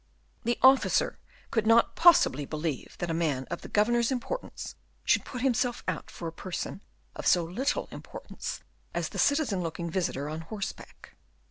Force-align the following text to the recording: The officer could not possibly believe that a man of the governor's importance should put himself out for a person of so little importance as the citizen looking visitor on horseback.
The 0.45 0.57
officer 0.63 1.19
could 1.51 1.67
not 1.67 1.93
possibly 1.95 2.43
believe 2.47 2.95
that 2.97 3.11
a 3.11 3.13
man 3.13 3.43
of 3.51 3.61
the 3.61 3.67
governor's 3.67 4.11
importance 4.11 4.73
should 5.03 5.23
put 5.23 5.43
himself 5.43 5.83
out 5.87 6.09
for 6.09 6.27
a 6.27 6.31
person 6.33 6.81
of 7.15 7.27
so 7.27 7.43
little 7.43 7.87
importance 7.91 8.61
as 8.95 9.09
the 9.09 9.19
citizen 9.19 9.61
looking 9.61 9.91
visitor 9.91 10.27
on 10.27 10.41
horseback. 10.41 11.15